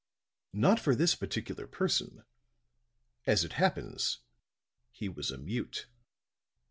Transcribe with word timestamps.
"Not 0.55 0.79
for 0.79 0.95
this 0.95 1.13
particular 1.13 1.67
person. 1.67 2.23
As 3.27 3.43
it 3.43 3.53
happens, 3.53 4.17
he 4.89 5.07
was 5.07 5.29
a 5.29 5.37
mute." 5.37 5.85